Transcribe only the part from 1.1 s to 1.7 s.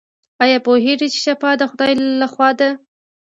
چې شفا د